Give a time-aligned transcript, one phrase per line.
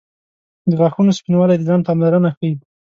[0.69, 2.51] •د غاښونو سپینوالی د ځان پاملرنه ښيي.